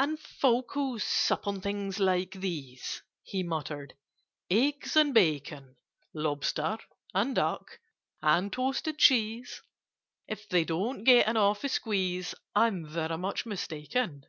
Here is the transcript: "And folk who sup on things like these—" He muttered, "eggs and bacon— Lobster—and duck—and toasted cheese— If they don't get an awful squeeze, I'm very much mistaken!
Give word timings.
"And 0.00 0.18
folk 0.18 0.72
who 0.74 0.98
sup 0.98 1.46
on 1.46 1.60
things 1.60 2.00
like 2.00 2.32
these—" 2.32 3.00
He 3.22 3.44
muttered, 3.44 3.94
"eggs 4.50 4.96
and 4.96 5.14
bacon— 5.14 5.76
Lobster—and 6.12 7.36
duck—and 7.36 8.52
toasted 8.52 8.98
cheese— 8.98 9.62
If 10.26 10.48
they 10.48 10.64
don't 10.64 11.04
get 11.04 11.28
an 11.28 11.36
awful 11.36 11.68
squeeze, 11.70 12.34
I'm 12.56 12.86
very 12.86 13.18
much 13.18 13.46
mistaken! 13.46 14.26